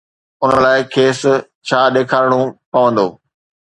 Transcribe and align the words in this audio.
ان 0.43 0.51
لاءِ 0.63 0.79
کيس 0.93 1.21
ڇا 1.67 1.81
ڏيکارڻو 1.93 2.41
پوندو؟ 2.71 3.07